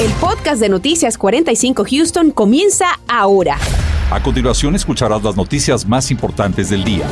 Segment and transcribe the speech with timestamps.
[0.00, 3.58] El podcast de Noticias 45 Houston comienza ahora.
[4.12, 7.04] A continuación escucharás las noticias más importantes del día.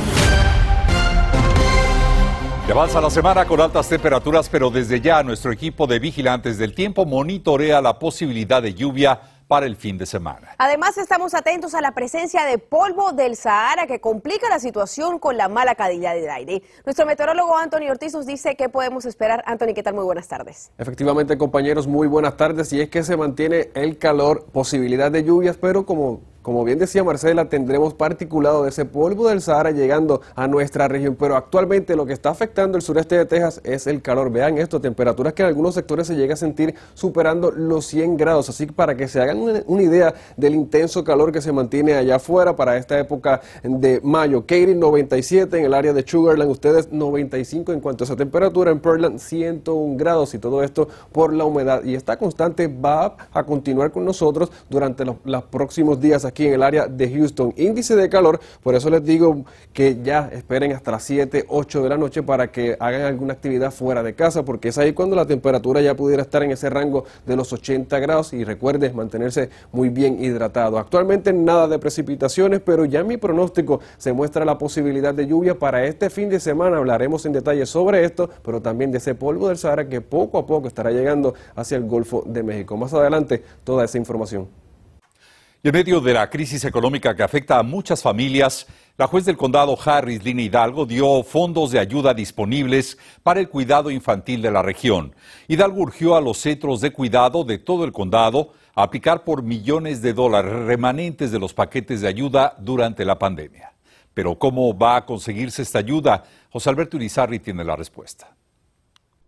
[2.68, 6.74] Ya avanza la semana con altas temperaturas, pero desde ya nuestro equipo de vigilantes del
[6.74, 10.54] tiempo monitorea la posibilidad de lluvia para el fin de semana.
[10.58, 15.37] Además, estamos atentos a la presencia de polvo del Sahara que complica la situación con
[15.37, 16.62] la mala calidad del aire.
[16.84, 19.43] Nuestro meteorólogo Anthony Ortiz nos dice qué podemos esperar.
[19.47, 19.95] Anthony, ¿qué tal?
[19.95, 20.70] Muy buenas tardes.
[20.79, 22.73] Efectivamente, compañeros, muy buenas tardes.
[22.73, 27.02] Y es que se mantiene el calor, posibilidad de lluvias, pero como como bien decía
[27.02, 32.06] Marcela, tendremos particulado de ese polvo del Sahara llegando a nuestra región, pero actualmente lo
[32.06, 34.30] que está afectando el sureste de Texas es el calor.
[34.30, 38.48] Vean esto, temperaturas que en algunos sectores se llega a sentir superando los 100 grados.
[38.48, 42.14] Así que para que se hagan una, idea del intenso calor que se mantiene allá
[42.14, 44.42] afuera para esta época de mayo.
[44.42, 48.78] Katy 97 en el área de Sugarland, ustedes 95 en cuanto a esa temperatura, en
[48.78, 51.83] Pearland 101 grados y todo esto por la humedad.
[51.83, 56.53] Y esta constante va a continuar con nosotros durante los, los próximos días aquí en
[56.53, 57.55] el área de Houston.
[57.56, 61.89] Índice de calor, por eso les digo que ya esperen hasta las 7, 8 de
[61.89, 65.25] la noche para que hagan alguna actividad fuera de casa, porque es ahí cuando la
[65.25, 69.89] temperatura ya pudiera estar en ese rango de los 80 grados y recuerden mantenerse muy
[69.89, 70.78] bien hidratado.
[70.78, 75.87] Actualmente nada de precipitaciones, pero ya mi pronóstico se muestra la posibilidad de lluvia para
[75.87, 76.77] este fin de semana.
[76.77, 80.47] Hablaremos en detalle sobre esto, pero también de ese polvo del Sahara que poco a
[80.47, 82.77] poco estará llegando hacia el Golfo de México.
[82.77, 84.66] Más adelante, toda esa información.
[85.67, 89.36] Y en medio de la crisis económica que afecta a muchas familias, la juez del
[89.36, 94.62] condado Harris, Lina Hidalgo, dio fondos de ayuda disponibles para el cuidado infantil de la
[94.62, 95.12] región.
[95.48, 100.03] Hidalgo urgió a los centros de cuidado de todo el condado a aplicar por millones
[100.03, 103.72] de dólares remanentes de los paquetes de ayuda durante la pandemia.
[104.14, 106.22] Pero ¿cómo va a conseguirse esta ayuda?
[106.48, 108.36] José Alberto Urizarri tiene la respuesta.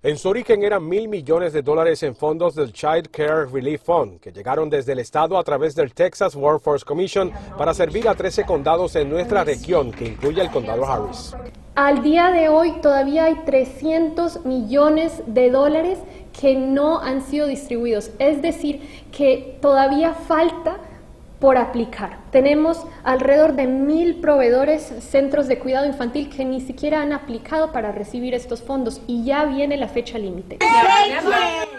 [0.01, 4.21] En su origen eran mil millones de dólares en fondos del Child Care Relief Fund,
[4.21, 8.45] que llegaron desde el Estado a través del Texas Workforce Commission para servir a 13
[8.45, 11.35] condados en nuestra región, que incluye el condado Harris.
[11.75, 15.99] Al día de hoy todavía hay 300 millones de dólares
[16.41, 20.77] que no han sido distribuidos, es decir, que todavía falta
[21.39, 22.19] por aplicar.
[22.31, 27.93] Tenemos alrededor de mil proveedores, centros de cuidado infantil que ni siquiera han aplicado para
[27.93, 30.59] recibir estos fondos y ya viene la fecha límite.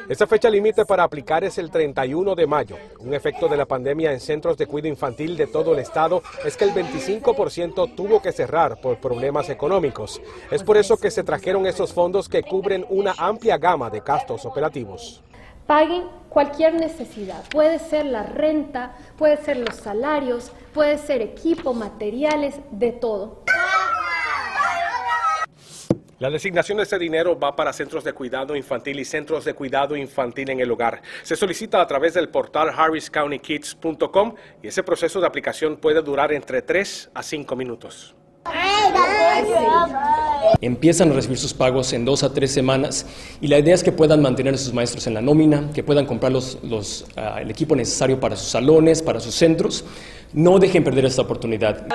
[0.08, 2.78] Esta fecha límite para aplicar es el 31 de mayo.
[3.00, 6.58] Un efecto de la pandemia en centros de cuidado infantil de todo el estado es
[6.58, 10.22] que el 25% tuvo que cerrar por problemas económicos.
[10.50, 14.46] Es por eso que se trajeron esos fondos que cubren una amplia gama de gastos
[14.46, 15.22] operativos
[15.70, 17.48] paguen cualquier necesidad.
[17.52, 23.44] Puede ser la renta, puede ser los salarios, puede ser equipo, materiales, de todo.
[26.18, 29.96] La designación de ese dinero va para centros de cuidado infantil y centros de cuidado
[29.96, 31.04] infantil en el hogar.
[31.22, 36.64] Se solicita a través del portal harriscountykids.com y ese proceso de aplicación puede durar entre
[36.64, 38.16] 3 a 5 minutos.
[40.62, 43.06] Empiezan a recibir sus pagos en dos a tres semanas
[43.40, 46.06] y la idea es que puedan mantener a sus maestros en la nómina, que puedan
[46.06, 49.86] comprar los, ah, el equipo necesario para sus salones, para sus centros.
[50.34, 51.88] No dejen perder esta oportunidad.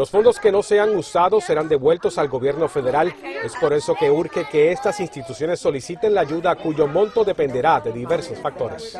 [0.00, 3.12] Los fondos que no sean usados serán devueltos al gobierno federal.
[3.44, 7.92] Es por eso que urge que estas instituciones soliciten la ayuda cuyo monto dependerá de
[7.92, 8.98] diversos factores.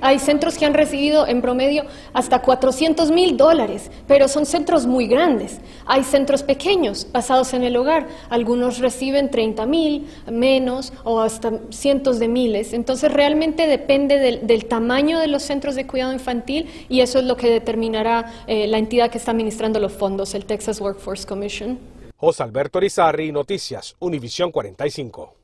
[0.00, 5.08] Hay centros que han recibido en promedio hasta 400 mil dólares, pero son centros muy
[5.08, 5.58] grandes.
[5.84, 8.06] Hay centros pequeños basados en el hogar.
[8.30, 12.72] Algunos reciben 30 mil, menos o hasta cientos de miles.
[12.72, 17.36] Entonces realmente depende del, tamaño de los centros de cuidado infantil y eso es lo
[17.36, 21.78] que determinará eh, la entidad que está administrando los fondos, el Texas Workforce Commission.
[22.16, 25.34] José Alberto Rizarri, Noticias, Univisión 45.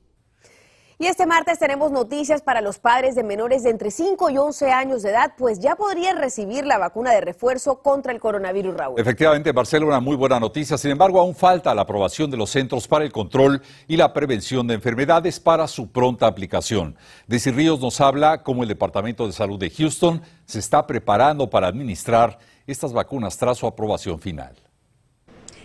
[1.03, 4.71] Y este martes tenemos noticias para los padres de menores de entre 5 y 11
[4.71, 9.01] años de edad, pues ya podrían recibir la vacuna de refuerzo contra el coronavirus, Raúl.
[9.01, 10.79] Efectivamente, Marcelo, una muy buena noticia.
[10.79, 14.65] Sin embargo, aún falta la aprobación de los Centros para el Control y la Prevención
[14.69, 16.95] de Enfermedades para su pronta aplicación.
[17.27, 21.67] Desi Ríos nos habla cómo el Departamento de Salud de Houston se está preparando para
[21.67, 24.55] administrar estas vacunas tras su aprobación final.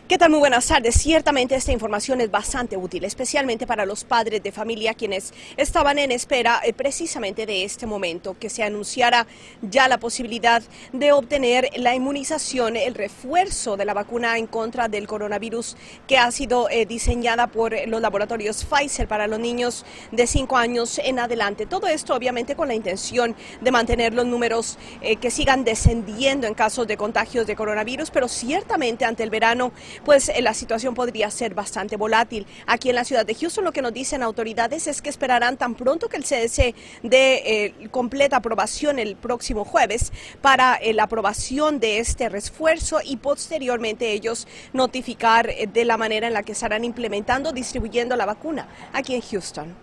[0.07, 0.29] ¿Qué tal?
[0.29, 0.95] Muy buenas tardes.
[0.95, 6.13] Ciertamente esta información es bastante útil, especialmente para los padres de familia quienes estaban en
[6.13, 9.27] espera eh, precisamente de este momento, que se anunciara
[9.61, 10.63] ya la posibilidad
[10.93, 15.75] de obtener la inmunización, el refuerzo de la vacuna en contra del coronavirus
[16.07, 21.01] que ha sido eh, diseñada por los laboratorios Pfizer para los niños de 5 años
[21.03, 21.65] en adelante.
[21.65, 26.53] Todo esto obviamente con la intención de mantener los números eh, que sigan descendiendo en
[26.53, 29.73] casos de contagios de coronavirus, pero ciertamente ante el verano
[30.05, 32.45] pues eh, la situación podría ser bastante volátil.
[32.65, 35.75] Aquí en la ciudad de Houston lo que nos dicen autoridades es que esperarán tan
[35.75, 40.11] pronto que el CDC dé eh, completa aprobación el próximo jueves
[40.41, 46.33] para eh, la aprobación de este refuerzo y posteriormente ellos notificar de la manera en
[46.33, 49.75] la que estarán implementando, distribuyendo la vacuna aquí en Houston.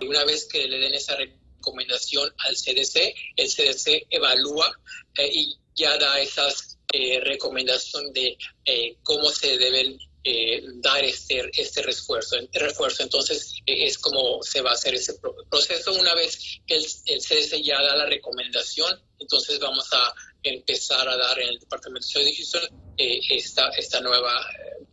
[0.00, 4.78] Una vez que le den esa recomendación al CDC, el CDC evalúa
[5.18, 11.82] y ya da esas eh, recomendación de eh, cómo se deben eh, dar este, este
[11.82, 12.36] refuerzo.
[12.52, 13.02] refuerzo.
[13.02, 15.14] Entonces, eh, es como se va a hacer ese
[15.50, 15.92] proceso.
[15.94, 21.16] Una vez que el, el CDC ya da la recomendación, entonces vamos a empezar a
[21.16, 24.46] dar en el Departamento de Salud esta, esta nueva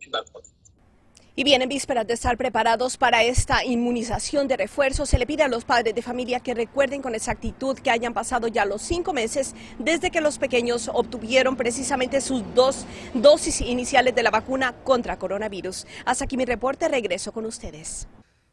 [0.08, 0.49] vacuna.
[1.36, 5.44] Y bien, en vísperas de estar preparados para esta inmunización de refuerzo, se le pide
[5.44, 9.12] a los padres de familia que recuerden con exactitud que hayan pasado ya los cinco
[9.12, 12.84] meses desde que los pequeños obtuvieron precisamente sus dos
[13.14, 15.86] dosis iniciales de la vacuna contra coronavirus.
[16.04, 18.08] Hasta aquí mi reporte, regreso con ustedes.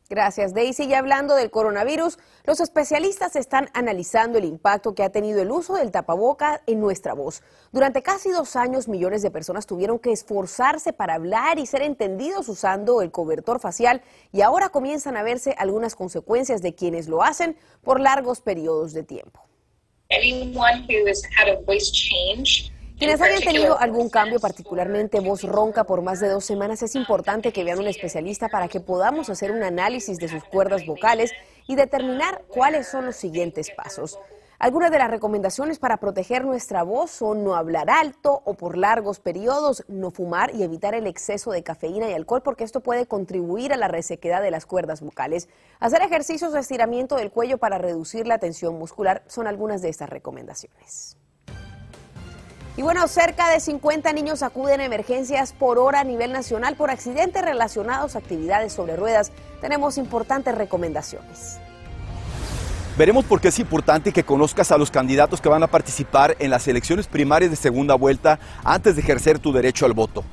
[0.10, 0.86] Gracias, Daisy.
[0.86, 5.76] Y hablando del coronavirus, los especialistas están analizando el impacto que ha tenido el uso
[5.76, 7.42] del tapaboca en nuestra voz.
[7.74, 12.48] Durante casi dos años, millones de personas tuvieron que esforzarse para hablar y ser entendidos
[12.48, 14.02] usando el cobertor facial
[14.32, 19.04] y ahora comienzan a verse algunas consecuencias de quienes lo hacen por largos periodos de
[19.04, 19.42] tiempo.
[22.98, 27.54] Quienes hayan tenido algún cambio, particularmente voz ronca por más de dos semanas, es importante
[27.54, 31.32] que vean un especialista para que podamos hacer un análisis de sus cuerdas vocales
[31.68, 34.18] y determinar cuáles son los siguientes pasos.
[34.58, 39.20] Algunas de las recomendaciones para proteger nuestra voz son no hablar alto o por largos
[39.20, 43.74] periodos, no fumar y evitar el exceso de cafeína y alcohol porque esto puede contribuir
[43.74, 45.50] a la resequedad de las cuerdas vocales.
[45.80, 50.10] Hacer ejercicios de estiramiento del cuello para reducir la tensión muscular son algunas de estas
[50.10, 51.18] recomendaciones.
[52.78, 56.92] Y bueno, cerca de 50 niños acuden a emergencias por hora a nivel nacional por
[56.92, 59.32] accidentes relacionados a actividades sobre ruedas.
[59.62, 61.58] Tenemos importantes recomendaciones.
[62.96, 66.52] Veremos por qué es importante que conozcas a los candidatos que van a participar en
[66.52, 70.24] las elecciones primarias de segunda vuelta antes de ejercer tu derecho al voto.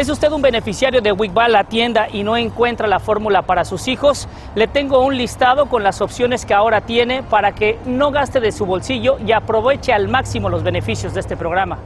[0.00, 1.34] ¿Es usted un beneficiario de WIC?
[1.50, 4.28] la tienda y no encuentra la fórmula para sus hijos?
[4.54, 8.50] Le tengo un listado con las opciones que ahora tiene para que no gaste de
[8.50, 11.80] su bolsillo y aproveche al máximo los beneficios de este programa.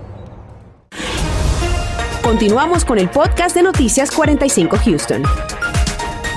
[2.22, 5.25] Continuamos con el podcast de Noticias 45 Houston.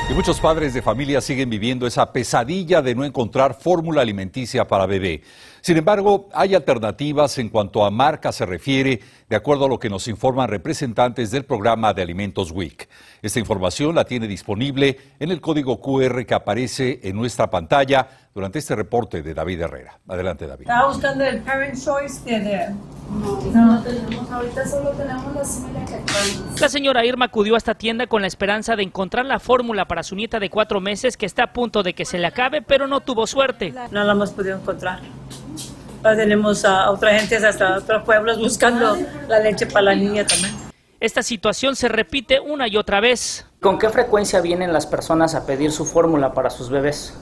[0.09, 4.85] Y muchos padres de familia siguen viviendo esa pesadilla de no encontrar fórmula alimenticia para
[4.85, 5.21] bebé.
[5.67, 9.89] Sin embargo, hay alternativas en cuanto a marca se refiere, de acuerdo a lo que
[9.89, 12.87] nos informan representantes del programa de alimentos WIC.
[13.21, 18.59] Esta información la tiene disponible en el código QR que aparece en nuestra pantalla durante
[18.59, 19.99] este reporte de David Herrera.
[20.07, 20.67] Adelante, David.
[20.69, 22.69] Estaba buscando el Parent Choice de...
[23.53, 28.21] No, no tenemos, ahorita solo tenemos la La señora Irma acudió a esta tienda con
[28.21, 31.51] la esperanza de encontrar la fórmula para su nieta de cuatro meses que está a
[31.51, 33.73] punto de que se le acabe, pero no tuvo suerte.
[33.91, 35.01] No la hemos podido encontrar
[36.01, 38.97] tenemos a otra gente hasta otros pueblos buscando
[39.27, 40.55] la leche para la niña también.
[40.99, 43.45] Esta situación se repite una y otra vez.
[43.61, 47.13] ¿Con qué frecuencia vienen las personas a pedir su fórmula para sus bebés?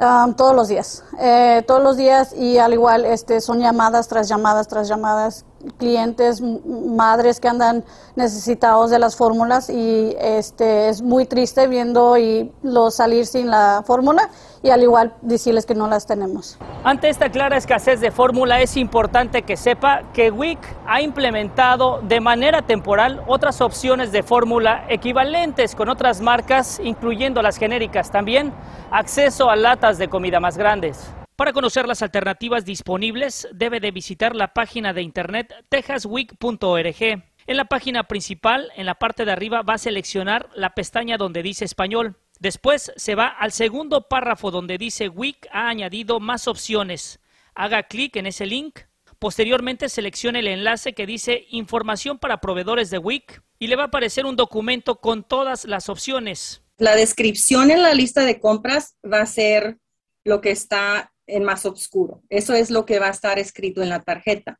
[0.00, 4.28] Um, todos los días, eh, todos los días y al igual este, son llamadas tras
[4.28, 5.44] llamadas tras llamadas,
[5.76, 7.84] clientes, madres que andan
[8.16, 13.82] necesitados de las fórmulas y este, es muy triste viendo y los salir sin la
[13.86, 14.28] fórmula
[14.62, 16.58] y al igual decirles que no las tenemos.
[16.84, 22.20] Ante esta clara escasez de fórmula es importante que sepa que WIC ha implementado de
[22.20, 28.52] manera temporal otras opciones de fórmula equivalentes con otras marcas, incluyendo las genéricas también,
[28.90, 31.10] acceso a latas de comida más grandes.
[31.38, 36.96] Para conocer las alternativas disponibles, debe de visitar la página de internet texasweek.org.
[37.46, 41.44] En la página principal, en la parte de arriba, va a seleccionar la pestaña donde
[41.44, 42.16] dice español.
[42.40, 47.20] Después se va al segundo párrafo donde dice WIC ha añadido más opciones.
[47.54, 48.80] Haga clic en ese link.
[49.20, 53.86] Posteriormente seleccione el enlace que dice Información para proveedores de WIC y le va a
[53.86, 56.62] aparecer un documento con todas las opciones.
[56.78, 59.78] La descripción en la lista de compras va a ser
[60.24, 62.22] lo que está en más oscuro.
[62.28, 64.58] Eso es lo que va a estar escrito en la tarjeta.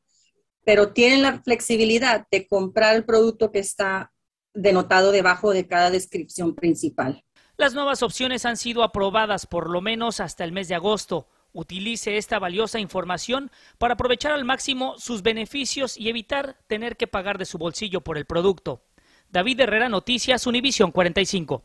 [0.65, 4.13] Pero tienen la flexibilidad de comprar el producto que está
[4.55, 7.25] denotado debajo de cada descripción principal.
[7.57, 11.27] Las nuevas opciones han sido aprobadas por lo menos hasta el mes de agosto.
[11.53, 17.39] Utilice esta valiosa información para aprovechar al máximo sus beneficios y evitar tener que pagar
[17.39, 18.83] de su bolsillo por el producto.
[19.31, 21.65] David Herrera, Noticias, Univisión 45.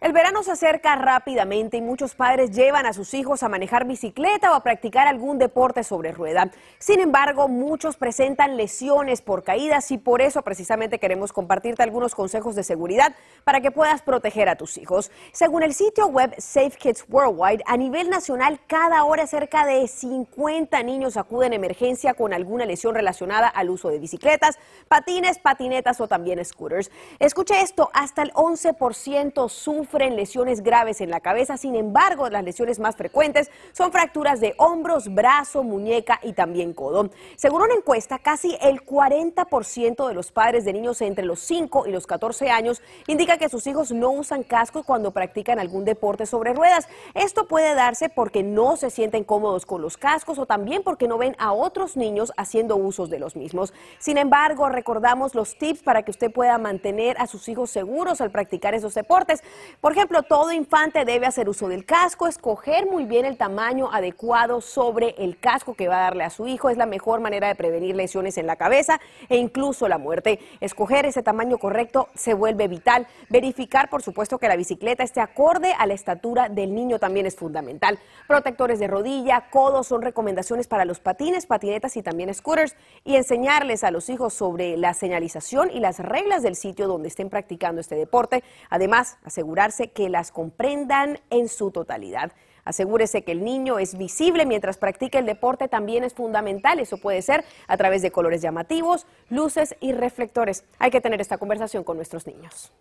[0.00, 4.52] El verano se acerca rápidamente y muchos padres llevan a sus hijos a manejar bicicleta
[4.52, 6.52] o a practicar algún deporte sobre rueda.
[6.78, 12.54] Sin embargo, muchos presentan lesiones por caídas y por eso precisamente queremos compartirte algunos consejos
[12.54, 15.10] de seguridad para que puedas proteger a tus hijos.
[15.32, 20.80] Según el sitio web Safe Kids Worldwide, a nivel nacional cada hora cerca de 50
[20.84, 26.06] niños acuden a emergencia con alguna lesión relacionada al uso de bicicletas, patines, patinetas o
[26.06, 26.92] también scooters.
[27.18, 31.56] Escuche esto, hasta el 11% sufre sufren lesiones graves en la cabeza.
[31.56, 37.08] Sin embargo, las lesiones más frecuentes son fracturas de hombros, brazo, muñeca y también codo.
[37.36, 41.92] Según una encuesta, casi el 40% de los padres de niños entre los 5 y
[41.92, 46.52] los 14 años indica que sus hijos no usan casco cuando practican algún deporte sobre
[46.52, 46.86] ruedas.
[47.14, 51.16] Esto puede darse porque no se sienten cómodos con los cascos o también porque no
[51.16, 53.72] ven a otros niños haciendo usos de los mismos.
[53.98, 58.30] Sin embargo, recordamos los tips para que usted pueda mantener a sus hijos seguros al
[58.30, 59.42] practicar esos deportes.
[59.80, 64.60] Por ejemplo, todo infante debe hacer uso del casco, escoger muy bien el tamaño adecuado
[64.60, 66.68] sobre el casco que va a darle a su hijo.
[66.68, 70.40] Es la mejor manera de prevenir lesiones en la cabeza e incluso la muerte.
[70.60, 73.06] Escoger ese tamaño correcto se vuelve vital.
[73.28, 77.36] Verificar, por supuesto, que la bicicleta esté acorde a la estatura del niño también es
[77.36, 78.00] fundamental.
[78.26, 82.74] Protectores de rodilla, codos son recomendaciones para los patines, patinetas y también scooters.
[83.04, 87.30] Y enseñarles a los hijos sobre la señalización y las reglas del sitio donde estén
[87.30, 88.42] practicando este deporte.
[88.70, 92.32] Además, asegurar que las comprendan en su totalidad.
[92.64, 96.80] Asegúrese que el niño es visible mientras practica el deporte, también es fundamental.
[96.80, 100.64] Eso puede ser a través de colores llamativos, luces y reflectores.
[100.78, 102.72] Hay que tener esta conversación con nuestros niños.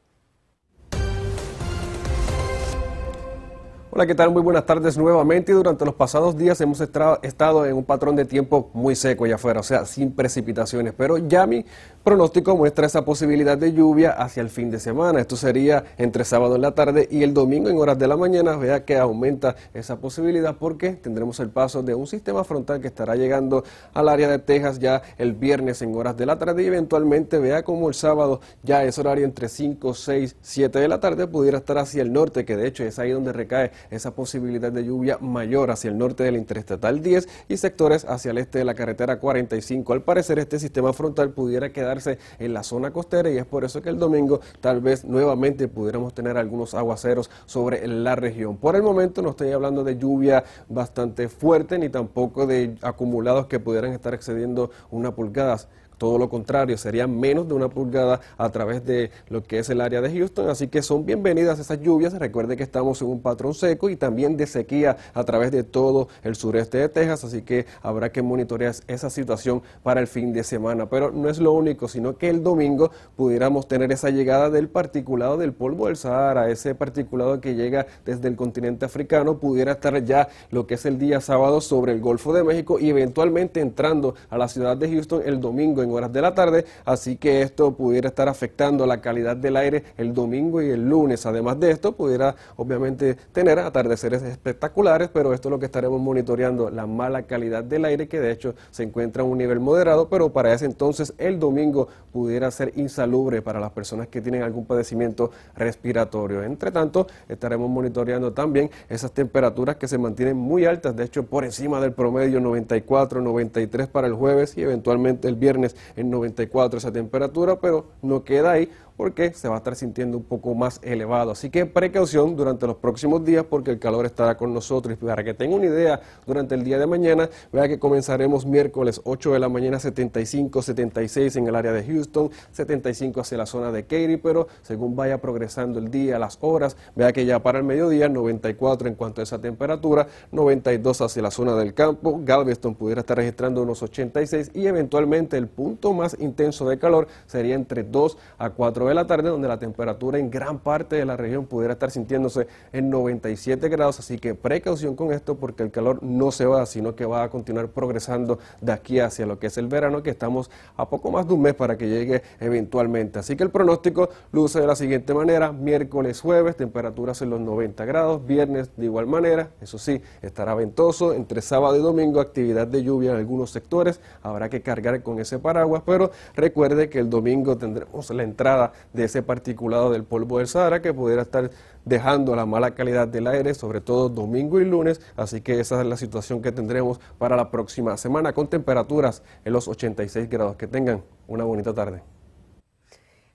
[3.89, 4.31] Hola, ¿qué tal?
[4.31, 5.53] Muy buenas tardes nuevamente.
[5.53, 9.61] Durante los pasados días hemos estado en un patrón de tiempo muy seco allá afuera,
[9.61, 10.93] o sea, sin precipitaciones.
[10.95, 11.65] Pero ya mi
[12.03, 15.21] pronóstico muestra esa posibilidad de lluvia hacia el fin de semana.
[15.21, 18.57] Esto sería entre sábado en la tarde y el domingo en horas de la mañana.
[18.57, 23.15] Vea que aumenta esa posibilidad porque tendremos el paso de un sistema frontal que estará
[23.15, 23.63] llegando
[23.93, 27.63] al área de Texas ya el viernes en horas de la tarde y eventualmente vea
[27.63, 31.77] como el sábado ya es horario entre 5, 6, 7 de la tarde pudiera estar
[31.77, 35.71] hacia el norte, que de hecho es ahí donde recae esa posibilidad de lluvia mayor
[35.71, 39.93] hacia el norte del Interestatal 10 y sectores hacia el este de la carretera 45.
[39.93, 43.81] Al parecer este sistema frontal pudiera quedarse en la zona costera y es por eso
[43.81, 48.57] que el domingo tal vez nuevamente pudiéramos tener algunos aguaceros sobre la región.
[48.57, 53.59] Por el momento no estoy hablando de lluvia bastante fuerte ni tampoco de acumulados que
[53.59, 55.57] pudieran estar excediendo una pulgada.
[55.97, 59.81] Todo lo contrario, serían menos de una pulgada a través de lo que es el
[59.81, 62.13] área de Houston, así que son bienvenidas esas lluvias.
[62.13, 66.07] Recuerde que estamos en un patrón seco y también de sequía a través de todo
[66.23, 70.43] el sureste de Texas, así que habrá que monitorear esa situación para el fin de
[70.43, 70.87] semana.
[70.87, 75.37] Pero no es lo único, sino que el domingo pudiéramos tener esa llegada del particulado
[75.37, 80.29] del polvo del Sahara, ese particulado que llega desde el continente africano, pudiera estar ya
[80.51, 84.37] lo que es el día sábado sobre el Golfo de México y eventualmente entrando a
[84.37, 88.27] la ciudad de Houston el domingo horas de la tarde, así que esto pudiera estar
[88.29, 91.25] afectando la calidad del aire el domingo y el lunes.
[91.25, 96.69] Además de esto, pudiera obviamente tener atardeceres espectaculares, pero esto es lo que estaremos monitoreando,
[96.69, 100.31] la mala calidad del aire, que de hecho se encuentra a un nivel moderado, pero
[100.31, 105.31] para ese entonces el domingo pudiera ser insalubre para las personas que tienen algún padecimiento
[105.55, 106.43] respiratorio.
[106.43, 111.45] Entre tanto, estaremos monitoreando también esas temperaturas que se mantienen muy altas, de hecho por
[111.45, 116.91] encima del promedio 94, 93 para el jueves y eventualmente el viernes en 94 esa
[116.91, 121.31] temperatura, pero no queda ahí porque se va a estar sintiendo un poco más elevado.
[121.31, 124.97] Así que precaución durante los próximos días porque el calor estará con nosotros.
[124.99, 128.99] Y para que tenga una idea, durante el día de mañana, vea que comenzaremos miércoles
[129.03, 133.71] 8 de la mañana 75, 76 en el área de Houston, 75 hacia la zona
[133.71, 137.63] de Katy, pero según vaya progresando el día, las horas, vea que ya para el
[137.63, 143.01] mediodía 94 en cuanto a esa temperatura, 92 hacia la zona del campo, Galveston pudiera
[143.01, 148.17] estar registrando unos 86 y eventualmente el punto más intenso de calor sería entre 2
[148.39, 151.73] a 4 de la tarde, donde la temperatura en gran parte de la región pudiera
[151.73, 156.45] estar sintiéndose en 97 grados, así que precaución con esto porque el calor no se
[156.45, 160.03] va, sino que va a continuar progresando de aquí hacia lo que es el verano,
[160.03, 163.19] que estamos a poco más de un mes para que llegue eventualmente.
[163.19, 167.85] Así que el pronóstico luce de la siguiente manera, miércoles, jueves, temperaturas en los 90
[167.85, 172.83] grados, viernes de igual manera, eso sí, estará ventoso, entre sábado y domingo actividad de
[172.83, 177.57] lluvia en algunos sectores, habrá que cargar con ese paraguas, pero recuerde que el domingo
[177.57, 181.49] tendremos la entrada de ese particulado del polvo del Sahara que pudiera estar
[181.85, 185.87] dejando la mala calidad del aire, sobre todo domingo y lunes, así que esa es
[185.87, 190.55] la situación que tendremos para la próxima semana con temperaturas en los 86 grados.
[190.57, 192.01] Que tengan una bonita tarde.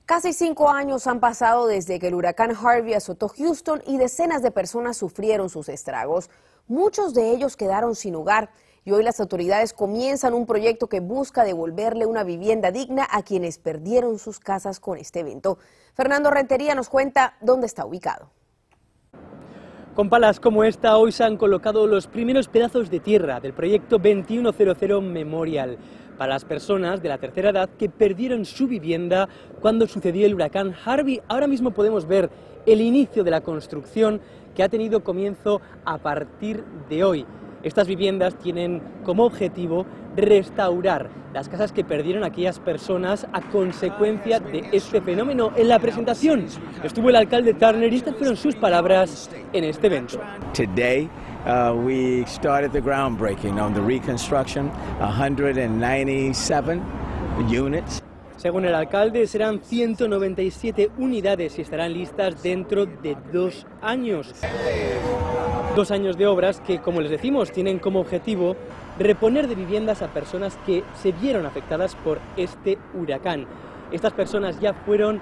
[0.05, 4.51] Casi cinco años han pasado desde que el huracán Harvey azotó Houston y decenas de
[4.51, 6.29] personas sufrieron sus estragos.
[6.67, 8.51] Muchos de ellos quedaron sin hogar
[8.85, 13.59] y hoy las autoridades comienzan un proyecto que busca devolverle una vivienda digna a quienes
[13.59, 15.59] perdieron sus casas con este evento.
[15.95, 18.31] Fernando Rentería nos cuenta dónde está ubicado.
[19.95, 23.99] Con palas como esta, hoy se han colocado los primeros pedazos de tierra del proyecto
[23.99, 25.77] 2100 Memorial
[26.17, 29.29] para las personas de la tercera edad que perdieron su vivienda
[29.61, 31.21] cuando sucedió el huracán Harvey.
[31.29, 32.31] Ahora mismo podemos ver
[32.65, 34.23] el inicio de la construcción
[34.55, 37.27] que ha tenido comienzo a partir de hoy.
[37.62, 44.69] Estas viviendas tienen como objetivo restaurar las casas que perdieron aquellas personas a consecuencia de
[44.73, 45.52] este fenómeno.
[45.57, 46.47] En la presentación
[46.83, 50.21] estuvo el alcalde Turner y estas fueron sus palabras en este evento.
[50.52, 51.09] Today,
[51.47, 56.83] uh, we started the groundbreaking on the reconstruction, 197
[57.49, 58.02] units.
[58.43, 64.35] Según el alcalde, serán 197 unidades y estarán listas dentro de dos años.
[65.77, 68.57] Dos años de obras que, como les decimos, tienen como objetivo
[68.99, 73.47] reponer de viviendas a personas que se vieron afectadas por este huracán.
[73.93, 75.21] Estas personas ya fueron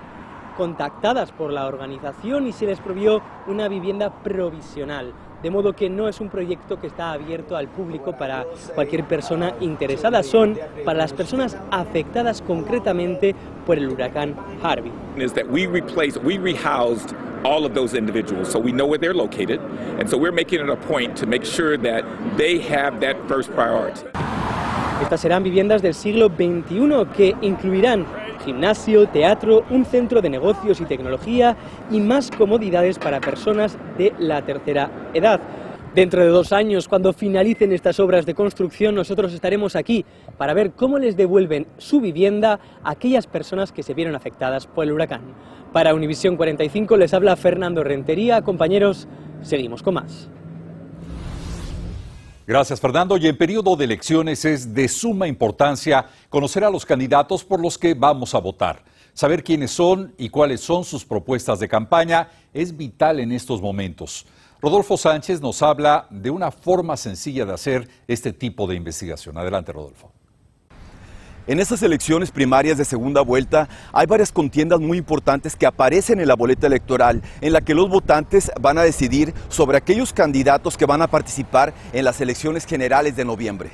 [0.57, 5.13] contactadas por la organización y se les provió una vivienda provisional.
[5.43, 8.45] De modo que no es un proyecto que está abierto al público para
[8.75, 14.93] cualquier persona interesada, son para las personas afectadas concretamente por el huracán Harvey.
[17.43, 19.59] all of those individuals so we know where they're located
[19.99, 22.05] and so we're making it a point to make sure that
[22.37, 24.03] they have that first priority.
[25.01, 28.05] Estas serán viviendas del siglo XXI que incluirán
[28.45, 31.57] gimnasio, teatro, un centro de negocios y tecnología
[31.91, 35.41] y más comodidades para personas de la tercera edad.
[35.95, 40.05] Dentro de dos años, cuando finalicen estas obras de construcción, nosotros estaremos aquí
[40.39, 44.85] para ver cómo les devuelven su vivienda a aquellas personas que se vieron afectadas por
[44.85, 45.23] el huracán.
[45.73, 48.43] Para Univisión 45 les habla Fernando Rentería.
[48.43, 49.09] Compañeros,
[49.43, 50.31] seguimos con más.
[52.51, 53.17] Gracias, Fernando.
[53.17, 57.79] Y en periodo de elecciones es de suma importancia conocer a los candidatos por los
[57.79, 58.83] que vamos a votar.
[59.15, 64.27] Saber quiénes son y cuáles son sus propuestas de campaña es vital en estos momentos.
[64.61, 69.39] Rodolfo Sánchez nos habla de una forma sencilla de hacer este tipo de investigación.
[69.39, 70.11] Adelante, Rodolfo.
[71.47, 76.29] En estas elecciones primarias de segunda vuelta hay varias contiendas muy importantes que aparecen en
[76.29, 80.87] la boleta electoral en la que los votantes van a decidir sobre aquellos candidatos que
[80.87, 83.71] van a participar en las elecciones generales de noviembre.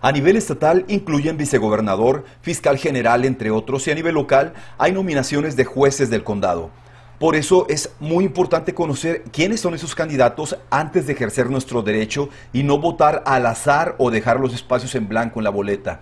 [0.00, 5.56] A nivel estatal incluyen vicegobernador, fiscal general, entre otros, y a nivel local hay nominaciones
[5.56, 6.70] de jueces del condado.
[7.18, 12.28] Por eso es muy importante conocer quiénes son esos candidatos antes de ejercer nuestro derecho
[12.52, 16.00] y no votar al azar o dejar los espacios en blanco en la boleta.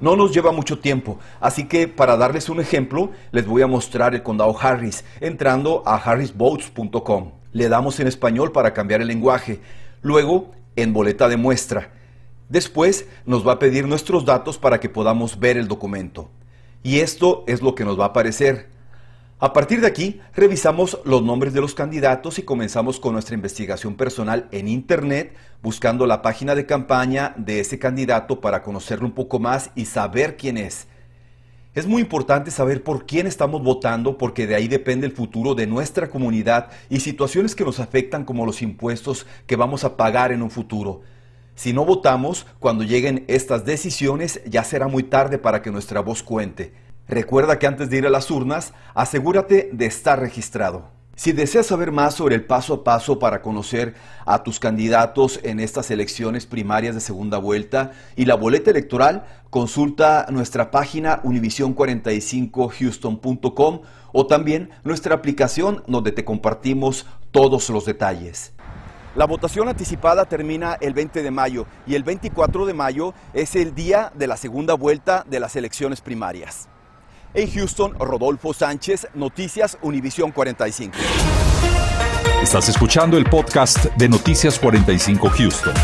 [0.00, 4.14] No nos lleva mucho tiempo, así que para darles un ejemplo, les voy a mostrar
[4.14, 7.32] el condado Harris, entrando a harrisvotes.com.
[7.52, 9.60] Le damos en español para cambiar el lenguaje,
[10.02, 11.90] luego en boleta de muestra.
[12.50, 16.28] Después nos va a pedir nuestros datos para que podamos ver el documento.
[16.82, 18.68] Y esto es lo que nos va a aparecer.
[19.42, 23.94] A partir de aquí, revisamos los nombres de los candidatos y comenzamos con nuestra investigación
[23.94, 29.38] personal en Internet, buscando la página de campaña de ese candidato para conocerlo un poco
[29.38, 30.88] más y saber quién es.
[31.74, 35.66] Es muy importante saber por quién estamos votando porque de ahí depende el futuro de
[35.66, 40.42] nuestra comunidad y situaciones que nos afectan como los impuestos que vamos a pagar en
[40.42, 41.00] un futuro.
[41.54, 46.22] Si no votamos, cuando lleguen estas decisiones ya será muy tarde para que nuestra voz
[46.22, 46.89] cuente.
[47.10, 50.84] Recuerda que antes de ir a las urnas, asegúrate de estar registrado.
[51.16, 55.58] Si deseas saber más sobre el paso a paso para conocer a tus candidatos en
[55.58, 63.80] estas elecciones primarias de segunda vuelta y la boleta electoral, consulta nuestra página univision45houston.com
[64.12, 68.52] o también nuestra aplicación donde te compartimos todos los detalles.
[69.16, 73.74] La votación anticipada termina el 20 de mayo y el 24 de mayo es el
[73.74, 76.69] día de la segunda vuelta de las elecciones primarias.
[77.32, 80.96] En Houston, Rodolfo Sánchez, Noticias Univisión 45.
[82.42, 85.74] Estás escuchando el podcast de Noticias 45 Houston.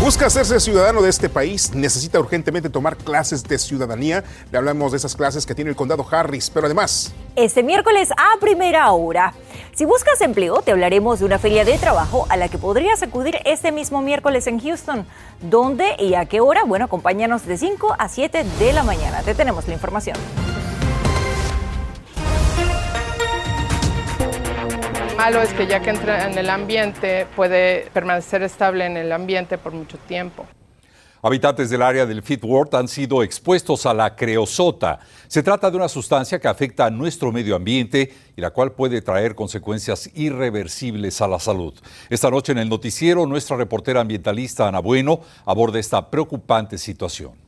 [0.00, 4.24] Busca hacerse ciudadano de este país, necesita urgentemente tomar clases de ciudadanía.
[4.50, 7.14] Le hablamos de esas clases que tiene el condado Harris, pero además...
[7.36, 9.34] Este miércoles a primera hora.
[9.74, 13.38] Si buscas empleo, te hablaremos de una feria de trabajo a la que podrías acudir
[13.44, 15.04] este mismo miércoles en Houston.
[15.40, 16.62] ¿Dónde y a qué hora?
[16.62, 19.22] Bueno, acompáñanos de 5 a 7 de la mañana.
[19.22, 20.16] Te tenemos la información.
[25.16, 29.56] malo es que ya que entra en el ambiente puede permanecer estable en el ambiente
[29.56, 30.44] por mucho tiempo.
[31.26, 35.00] Habitantes del área del Ward han sido expuestos a la creosota.
[35.26, 39.00] Se trata de una sustancia que afecta a nuestro medio ambiente y la cual puede
[39.00, 41.72] traer consecuencias irreversibles a la salud.
[42.10, 47.43] Esta noche en el noticiero, nuestra reportera ambientalista Ana Bueno aborda esta preocupante situación.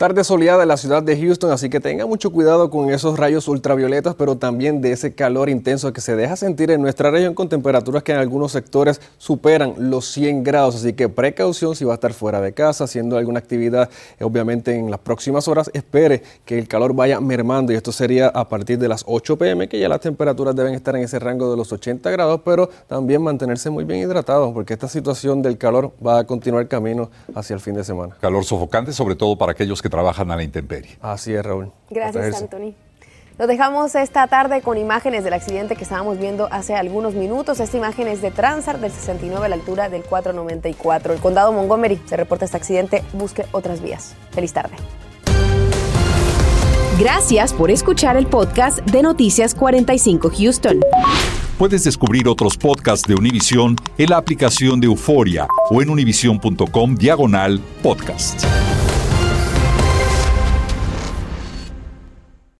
[0.00, 3.46] Tarde soleada en la ciudad de Houston, así que tenga mucho cuidado con esos rayos
[3.48, 7.50] ultravioletas, pero también de ese calor intenso que se deja sentir en nuestra región con
[7.50, 10.76] temperaturas que en algunos sectores superan los 100 grados.
[10.76, 14.74] Así que precaución si va a estar fuera de casa, haciendo alguna actividad, eh, obviamente
[14.74, 15.70] en las próximas horas.
[15.74, 19.68] Espere que el calor vaya mermando y esto sería a partir de las 8 pm,
[19.68, 23.20] que ya las temperaturas deben estar en ese rango de los 80 grados, pero también
[23.20, 27.60] mantenerse muy bien hidratados, porque esta situación del calor va a continuar camino hacia el
[27.60, 28.16] fin de semana.
[28.18, 30.96] Calor sofocante, sobre todo para aquellos que trabajan a la intemperie.
[31.02, 31.72] Así es, Raúl.
[31.90, 32.74] Gracias, Anthony.
[33.40, 37.58] Lo dejamos esta tarde con imágenes del accidente que estábamos viendo hace algunos minutos.
[37.58, 41.14] Esta imagen es de Transar del 69 a la altura del 494.
[41.14, 43.02] El condado Montgomery se reporta este accidente.
[43.14, 44.14] Busque otras vías.
[44.32, 44.74] Feliz tarde.
[46.98, 50.80] Gracias por escuchar el podcast de Noticias 45 Houston.
[51.56, 57.58] Puedes descubrir otros podcasts de Univision en la aplicación de Euforia o en univision.com diagonal
[57.82, 58.44] podcast.